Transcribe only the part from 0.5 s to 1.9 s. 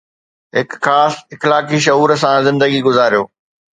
هڪ خاص اخلاقي